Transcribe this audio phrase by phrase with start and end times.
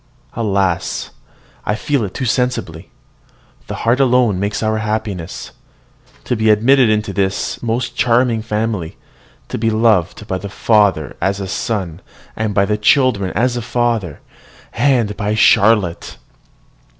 [0.33, 1.11] Alas!
[1.63, 2.89] I feel it too sensibly,
[3.67, 5.51] the heart alone makes our happiness!
[6.23, 8.97] To be admitted into this most charming family,
[9.49, 12.01] to be loved by the father as a son,
[12.35, 14.21] by the children as a father,
[14.73, 16.17] and by Charlotte!